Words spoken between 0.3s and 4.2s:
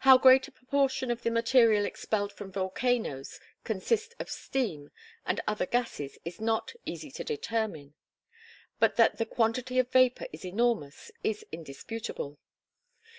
a portion of the material expelled from volcanoes consists